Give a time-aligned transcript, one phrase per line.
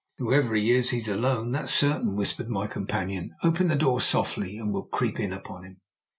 [0.17, 3.35] "Whoever he is, he's alone that's certain," whispered my companion.
[3.43, 5.77] "Open the door softly, and we'll creep in upon him."